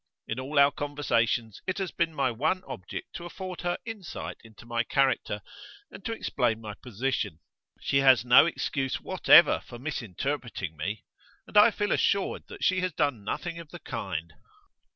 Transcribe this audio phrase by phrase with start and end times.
[0.27, 4.65] In all our conversations it has been my one object to afford her insight into
[4.65, 5.43] my character,
[5.91, 7.37] and to explain my position.
[7.81, 11.03] She has no excuse whatever for misinterpreting me.
[11.45, 14.33] And I feel assured that she has done nothing of the kind.